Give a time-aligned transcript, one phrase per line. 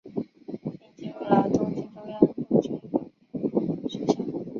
[0.03, 0.13] 并
[0.95, 2.19] 进入了东京中央
[2.49, 2.73] 陆军
[3.33, 4.15] 幼年学校。